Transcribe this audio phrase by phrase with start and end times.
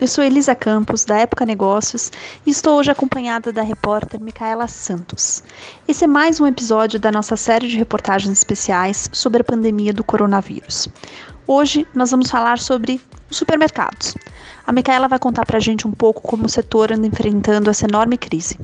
[0.00, 2.10] eu sou Elisa Campos, da Época Negócios,
[2.44, 5.42] e estou hoje acompanhada da repórter Micaela Santos.
[5.86, 10.02] Esse é mais um episódio da nossa série de reportagens especiais sobre a pandemia do
[10.02, 10.88] coronavírus.
[11.46, 14.14] Hoje nós vamos falar sobre os supermercados.
[14.66, 17.86] A Micaela vai contar para a gente um pouco como o setor anda enfrentando essa
[17.86, 18.58] enorme crise.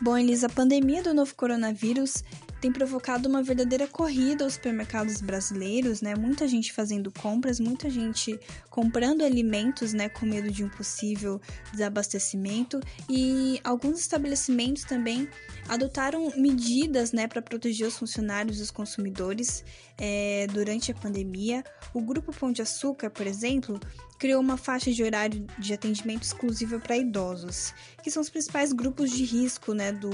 [0.00, 2.22] Bom, Elisa, a pandemia do novo coronavírus
[2.64, 6.14] tem provocado uma verdadeira corrida aos supermercados brasileiros, né?
[6.14, 8.40] Muita gente fazendo compras, muita gente
[8.70, 11.38] comprando alimentos, né, com medo de um possível
[11.72, 15.28] desabastecimento e alguns estabelecimentos também
[15.68, 19.62] adotaram medidas, né, para proteger os funcionários e os consumidores
[19.98, 21.62] é, durante a pandemia.
[21.92, 23.78] O Grupo Pão de Açúcar, por exemplo,
[24.18, 29.10] criou uma faixa de horário de atendimento exclusiva para idosos, que são os principais grupos
[29.10, 30.10] de risco né, do,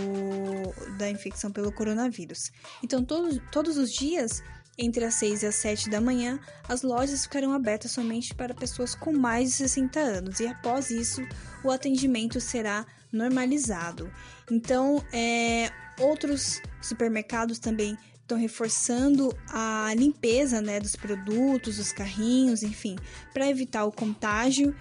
[0.99, 2.51] da infecção pelo coronavírus.
[2.83, 4.43] Então, todos, todos os dias,
[4.79, 8.95] entre as 6 e as 7 da manhã, as lojas ficarão abertas somente para pessoas
[8.95, 11.21] com mais de 60 anos, e após isso,
[11.63, 14.11] o atendimento será normalizado.
[14.51, 17.97] Então, é, outros supermercados também
[18.31, 22.97] estão reforçando a limpeza né, dos produtos, dos carrinhos, enfim,
[23.33, 24.75] para evitar o contágio.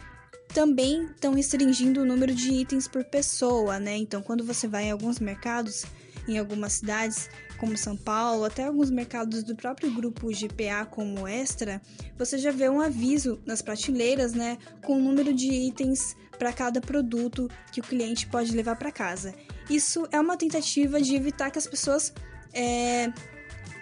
[0.54, 3.96] Também estão restringindo o número de itens por pessoa, né?
[3.98, 5.86] Então, quando você vai em alguns mercados,
[6.28, 11.82] em algumas cidades, como São Paulo, até alguns mercados do próprio grupo GPA, como Extra,
[12.18, 16.82] você já vê um aviso nas prateleiras, né, com o número de itens para cada
[16.82, 19.36] produto que o cliente pode levar para casa.
[19.70, 22.14] Isso é uma tentativa de evitar que as pessoas
[22.54, 23.12] é,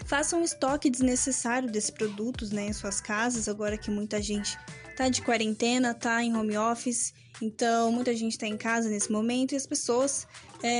[0.08, 4.58] façam um estoque desnecessário desses produtos né, em suas casas, agora que muita gente
[4.96, 9.52] tá de quarentena, tá em home office, então muita gente está em casa nesse momento
[9.52, 10.26] e as pessoas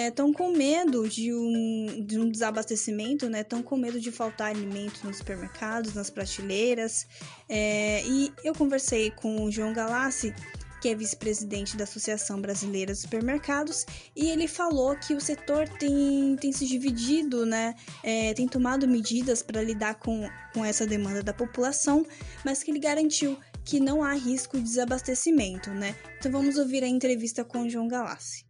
[0.08, 3.42] estão é, com medo de um, de um desabastecimento, né?
[3.42, 7.06] Estão com medo de faltar alimentos nos supermercados, nas prateleiras.
[7.48, 10.34] É, e eu conversei com o João Galassi,
[10.82, 16.36] que é vice-presidente da Associação Brasileira de Supermercados, e ele falou que o setor tem,
[16.40, 21.34] tem se dividido, né, é, tem tomado medidas para lidar com, com essa demanda da
[21.34, 22.06] população,
[22.44, 25.94] mas que ele garantiu que não há risco de desabastecimento, né?
[26.18, 28.48] Então vamos ouvir a entrevista com o João Galassi.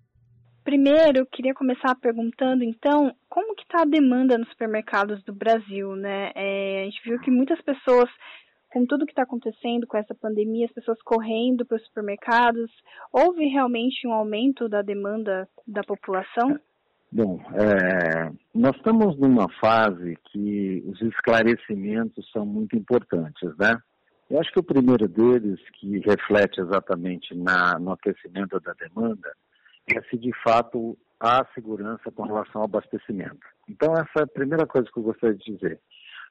[0.64, 5.96] Primeiro, eu queria começar perguntando, então, como que está a demanda nos supermercados do Brasil,
[5.96, 6.32] né?
[6.36, 8.10] É, a gente viu que muitas pessoas
[8.72, 12.72] com tudo que está acontecendo com essa pandemia, as pessoas correndo para os supermercados,
[13.12, 16.60] houve realmente um aumento da demanda da população?
[17.12, 23.78] Bom, é, nós estamos numa fase que os esclarecimentos são muito importantes, né?
[24.30, 29.32] Eu acho que o primeiro deles, que reflete exatamente na, no aquecimento da demanda,
[29.90, 33.40] é se de fato há segurança com relação ao abastecimento.
[33.70, 35.80] Então, essa é a primeira coisa que eu gostaria de dizer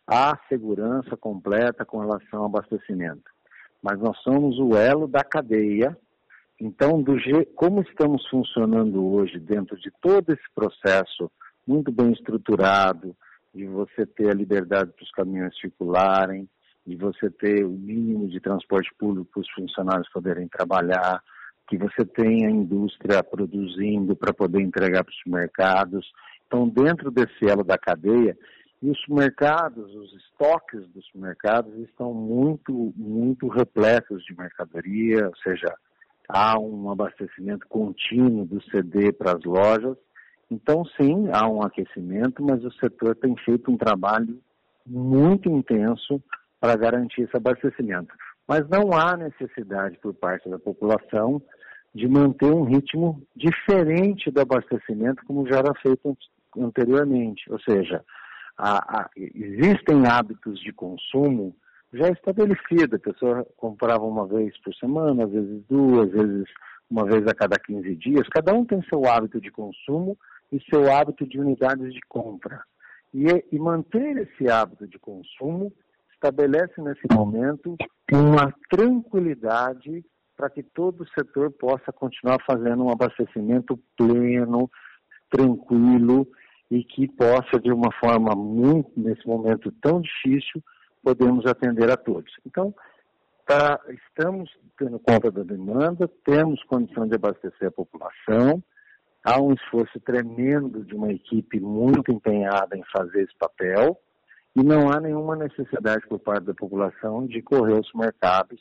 [0.06, 3.31] há segurança completa com relação ao abastecimento.
[3.83, 5.97] Mas nós somos o elo da cadeia.
[6.61, 7.17] Então, do
[7.55, 11.31] como estamos funcionando hoje dentro de todo esse processo
[11.66, 13.15] muito bem estruturado,
[13.55, 16.49] de você ter a liberdade para os caminhões circularem,
[16.87, 21.21] de você ter o mínimo de transporte público para os funcionários poderem trabalhar,
[21.69, 26.06] que você tenha a indústria produzindo para poder entregar para os mercados.
[26.47, 28.37] Então, dentro desse elo da cadeia,
[28.87, 35.75] e os mercados, os estoques dos mercados estão muito, muito repletos de mercadoria, ou seja,
[36.29, 39.97] há um abastecimento contínuo do CD para as lojas.
[40.49, 44.39] Então, sim, há um aquecimento, mas o setor tem feito um trabalho
[44.87, 46.23] muito intenso
[46.61, 48.15] para garantir esse abastecimento.
[48.47, 51.43] Mas não há necessidade por parte da população
[51.93, 56.16] de manter um ritmo diferente do abastecimento como já era feito
[56.57, 57.51] anteriormente.
[57.51, 58.05] Ou seja,
[58.57, 61.55] a, a, existem hábitos de consumo
[61.93, 62.95] já estabelecidos.
[62.95, 66.49] A pessoa comprava uma vez por semana, às vezes duas, às vezes
[66.91, 68.29] uma vez a cada 15 dias.
[68.29, 70.17] Cada um tem seu hábito de consumo
[70.51, 72.63] e seu hábito de unidades de compra.
[73.13, 75.73] E, e manter esse hábito de consumo
[76.13, 77.77] estabelece nesse momento
[78.13, 80.05] uma tranquilidade
[80.37, 84.71] para que todo o setor possa continuar fazendo um abastecimento pleno,
[85.31, 86.27] tranquilo
[86.71, 90.63] e que possa, de uma forma muito, nesse momento tão difícil,
[91.03, 92.33] podemos atender a todos.
[92.45, 92.74] Então,
[93.47, 98.63] tá, estamos tendo conta da demanda, temos condição de abastecer a população,
[99.24, 103.98] há um esforço tremendo de uma equipe muito empenhada em fazer esse papel,
[104.54, 108.60] e não há nenhuma necessidade por parte da população de correr aos mercados,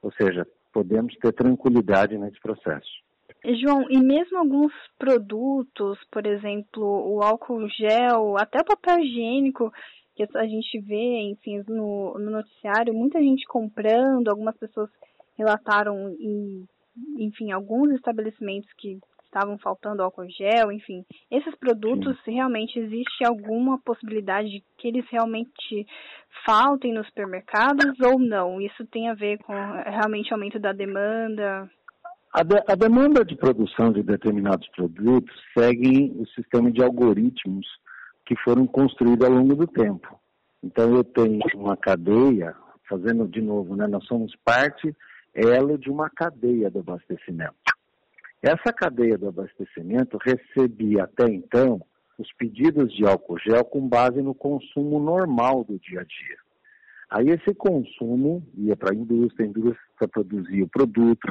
[0.00, 3.02] ou seja, podemos ter tranquilidade nesse processo.
[3.44, 9.72] João, e mesmo alguns produtos, por exemplo, o álcool gel, até o papel higiênico,
[10.14, 14.90] que a gente vê, enfim, no, no noticiário, muita gente comprando, algumas pessoas
[15.36, 16.66] relataram, em,
[17.18, 21.04] enfim, alguns estabelecimentos que estavam faltando álcool gel, enfim.
[21.30, 22.34] Esses produtos, Sim.
[22.34, 25.86] realmente existe alguma possibilidade de que eles realmente
[26.44, 28.60] faltem nos supermercados ou não?
[28.60, 31.68] Isso tem a ver com realmente aumento da demanda?
[32.32, 37.66] A, de, a demanda de produção de determinados produtos segue o sistema de algoritmos
[38.24, 40.18] que foram construídos ao longo do tempo.
[40.62, 42.56] Então eu tenho uma cadeia,
[42.88, 44.96] fazendo de novo, né, nós somos parte,
[45.34, 47.54] ela de uma cadeia do abastecimento.
[48.40, 51.82] Essa cadeia do abastecimento recebia até então
[52.18, 56.38] os pedidos de álcool gel com base no consumo normal do dia a dia.
[57.12, 61.28] Aí esse consumo ia para a indústria, a indústria produzia o produto,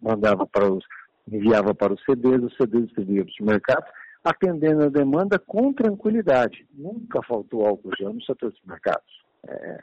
[0.00, 0.84] mandava para os,
[1.26, 3.90] enviava para os CDs, os CDs distribuíam para os mercados,
[4.22, 6.66] atendendo a demanda com tranquilidade.
[6.74, 9.24] Nunca faltou álcool gel no setor dos mercados.
[9.48, 9.78] É,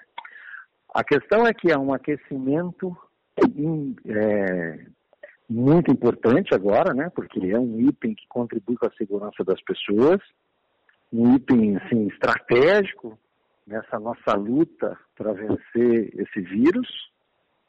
[0.94, 2.96] a questão é que há um aquecimento
[3.58, 4.86] em, é,
[5.50, 7.10] muito importante agora, né?
[7.16, 10.22] Porque é um item que contribui com a segurança das pessoas,
[11.12, 13.18] um item assim estratégico
[13.72, 16.88] nessa nossa luta para vencer esse vírus.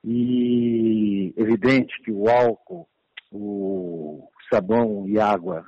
[0.05, 2.89] E evidente que o álcool,
[3.31, 5.65] o sabão e água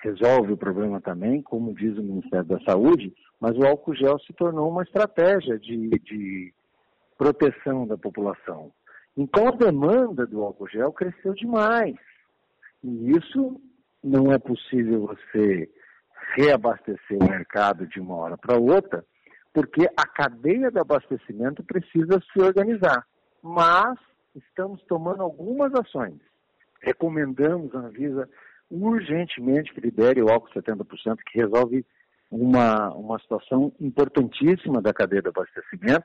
[0.00, 4.32] resolve o problema também, como diz o Ministério da Saúde, mas o álcool gel se
[4.32, 6.52] tornou uma estratégia de, de
[7.16, 8.72] proteção da população.
[9.16, 11.96] Então a demanda do álcool gel cresceu demais.
[12.82, 13.60] E isso
[14.02, 15.70] não é possível você
[16.34, 19.04] reabastecer o mercado de uma hora para outra,
[19.52, 23.04] porque a cadeia de abastecimento precisa se organizar.
[23.42, 23.98] Mas
[24.34, 26.20] estamos tomando algumas ações.
[26.80, 28.28] Recomendamos a Anvisa
[28.70, 31.84] urgentemente que libere o álcool 70%, que resolve
[32.30, 36.04] uma, uma situação importantíssima da cadeia de abastecimento,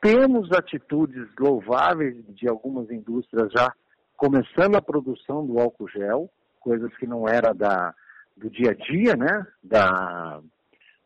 [0.00, 3.70] temos atitudes louváveis de algumas indústrias já
[4.16, 7.94] começando a produção do álcool gel, coisas que não era da,
[8.36, 10.40] do dia a dia, né, da,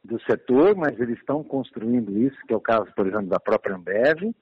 [0.05, 3.75] do setor, mas eles estão construindo isso, que é o caso, por exemplo, da própria
[3.75, 4.35] Ambev.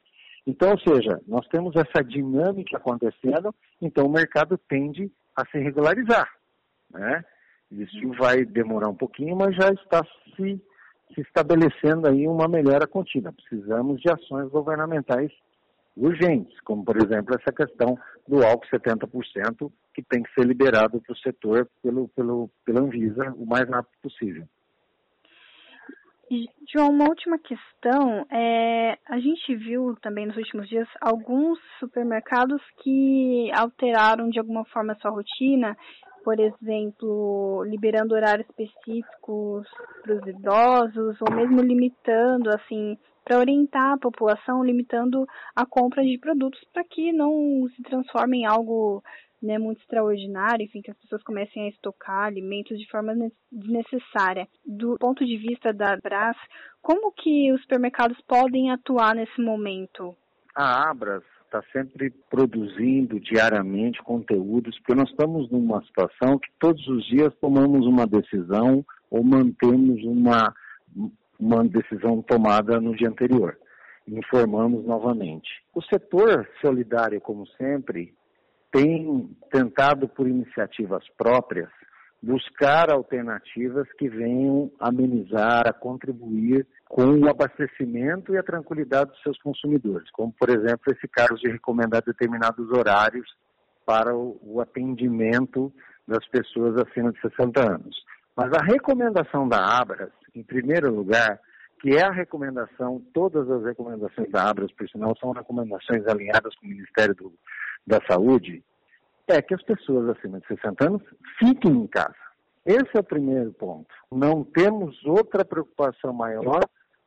[0.47, 6.29] Então, ou seja, nós temos essa dinâmica acontecendo, então o mercado tende a se regularizar,
[6.91, 7.25] né?
[7.71, 10.05] Isso vai demorar um pouquinho, mas já está
[10.37, 10.61] se
[11.15, 13.33] se estabelecendo aí uma melhora contínua.
[13.33, 15.31] Precisamos de ações governamentais
[15.97, 21.13] urgentes, como por exemplo essa questão do álcool 70% que tem que ser liberado para
[21.13, 24.49] o setor pelo, pelo, pela Anvisa o mais rápido possível.
[26.73, 28.27] João, uma última questão.
[28.31, 34.93] É, a gente viu também nos últimos dias alguns supermercados que alteraram de alguma forma
[34.93, 35.77] a sua rotina
[36.25, 39.67] por exemplo, liberando horários específicos
[40.03, 46.19] para os idosos, ou mesmo limitando, assim, para orientar a população, limitando a compra de
[46.19, 49.03] produtos para que não se transforme em algo
[49.43, 53.13] né, muito extraordinário, enfim, que as pessoas comecem a estocar alimentos de forma
[53.51, 54.47] desnecessária.
[54.65, 56.37] Do ponto de vista da Brás,
[56.81, 60.17] como que os supermercados podem atuar nesse momento?
[60.55, 67.05] A Abras está sempre produzindo diariamente conteúdos, porque nós estamos numa situação que todos os
[67.07, 70.55] dias tomamos uma decisão ou mantemos uma,
[71.39, 73.59] uma decisão tomada no dia anterior.
[74.09, 75.49] Informamos novamente.
[75.75, 78.15] O setor solidário, como sempre,
[78.73, 81.69] tem tentado por iniciativas próprias
[82.23, 89.39] buscar alternativas que venham amenizar, a contribuir com o abastecimento e a tranquilidade dos seus
[89.43, 93.29] consumidores, como por exemplo esse caso de recomendar determinados horários
[93.85, 95.73] para o, atendimento
[96.07, 97.97] das pessoas acima de 60 anos.
[98.37, 101.41] Mas a recomendação da Abras, em primeiro lugar,
[101.81, 106.67] que é a recomendação, todas as recomendações da Abras, por sinal, são recomendações alinhadas com
[106.67, 107.33] o Ministério do,
[107.87, 108.65] da Saúde,
[109.29, 111.03] é que as pessoas acima de 60 anos
[111.39, 112.15] fiquem em casa.
[112.65, 113.93] Esse é o primeiro ponto.
[114.11, 116.61] Não temos outra preocupação maior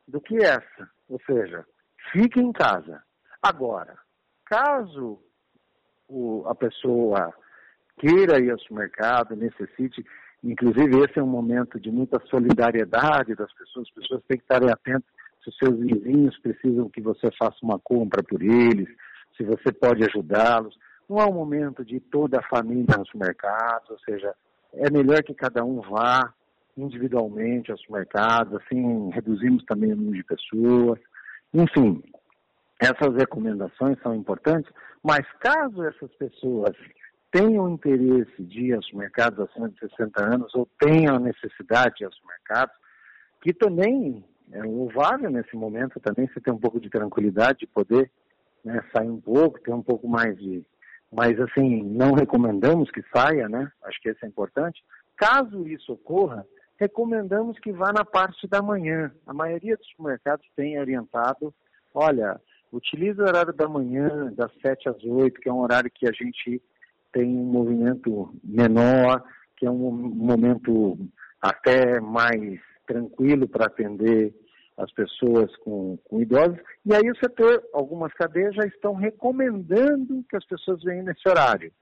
[0.06, 0.90] do que essa.
[1.08, 1.64] Ou seja,
[2.12, 3.02] fique em casa.
[3.42, 3.96] Agora,
[4.44, 5.18] caso
[6.08, 7.32] o, a pessoa
[7.98, 10.04] queira ir ao supermercado, necessite,
[10.42, 14.70] inclusive esse é um momento de muita solidariedade das pessoas, as pessoas têm que estarem
[14.70, 15.10] atentas
[15.42, 18.88] se os seus vizinhos precisam que você faça uma compra por eles,
[19.36, 20.76] se você pode ajudá-los.
[21.08, 24.34] Não é um momento de toda a família nos mercados, ou seja,
[24.74, 26.32] é melhor que cada um vá
[26.76, 30.98] individualmente aos mercados, assim, reduzimos também o número de pessoas.
[31.54, 32.02] Enfim,
[32.78, 34.70] essas recomendações são importantes,
[35.02, 36.76] mas caso essas pessoas
[37.30, 42.04] tenham interesse de ir aos mercados acima de 60 anos ou tenham a necessidade de
[42.04, 42.74] ir aos mercados,
[43.40, 48.10] que também é louvável nesse momento também você ter um pouco de tranquilidade de poder
[48.66, 50.64] né, sair um pouco, ter um pouco mais de.
[51.10, 53.70] Mas assim, não recomendamos que saia, né?
[53.84, 54.82] Acho que isso é importante.
[55.16, 56.44] Caso isso ocorra,
[56.76, 59.12] recomendamos que vá na parte da manhã.
[59.24, 61.54] A maioria dos supermercados tem orientado,
[61.94, 62.40] olha,
[62.72, 66.12] utilize o horário da manhã, das 7 às 8, que é um horário que a
[66.12, 66.60] gente
[67.12, 69.22] tem um movimento menor,
[69.56, 70.98] que é um momento
[71.40, 74.34] até mais tranquilo para atender
[74.76, 76.58] as pessoas com, com, idosos.
[76.84, 81.72] E aí o setor, algumas cadeias já estão recomendando que as pessoas venham nesse horário.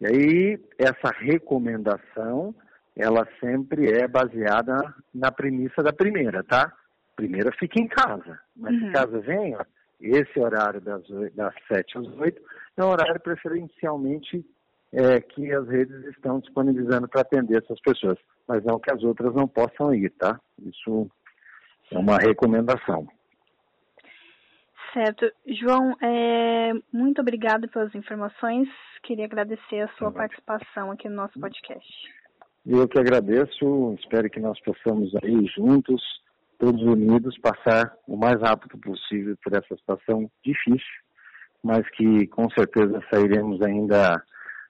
[0.00, 2.54] E aí essa recomendação,
[2.96, 6.72] ela sempre é baseada na premissa da primeira, tá?
[7.14, 8.86] Primeira fica em casa, mas uhum.
[8.86, 9.66] se caso venha,
[10.00, 11.02] esse horário das,
[11.34, 12.42] das 7 às 8
[12.76, 14.44] é um horário preferencialmente
[14.92, 19.34] é, que as redes estão disponibilizando para atender essas pessoas, mas não que as outras
[19.34, 20.38] não possam ir, tá?
[20.62, 21.10] Isso
[21.90, 23.06] é uma recomendação.
[24.92, 25.30] Certo.
[25.46, 28.66] João, é, muito obrigado pelas informações.
[29.02, 31.86] Queria agradecer a sua participação aqui no nosso podcast.
[32.64, 33.94] Eu que agradeço.
[34.00, 36.02] Espero que nós possamos aí juntos,
[36.58, 41.02] todos unidos, passar o mais rápido possível por essa situação difícil,
[41.62, 44.20] mas que com certeza sairemos ainda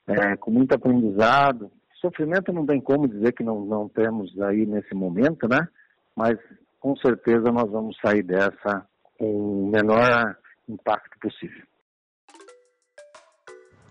[0.09, 1.71] é, com muito aprendizado.
[2.01, 5.69] Sofrimento não tem como dizer que não, não temos aí nesse momento, né?
[6.15, 6.37] Mas
[6.81, 8.87] com certeza nós vamos sair dessa
[9.19, 10.37] com o menor
[10.69, 11.63] impacto possível.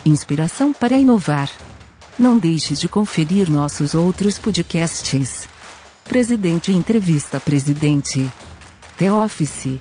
[0.06, 1.50] Inspiração para inovar.
[2.18, 5.48] Não deixe de conferir nossos outros podcasts.
[6.04, 8.30] Presidente Entrevista Presidente.
[8.96, 9.80] The Office